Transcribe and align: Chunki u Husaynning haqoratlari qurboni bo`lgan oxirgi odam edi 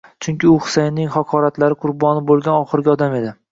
Chunki 0.27 0.47
u 0.51 0.53
Husaynning 0.67 1.11
haqoratlari 1.17 1.79
qurboni 1.85 2.25
bo`lgan 2.33 2.59
oxirgi 2.65 2.95
odam 2.97 3.19
edi 3.23 3.33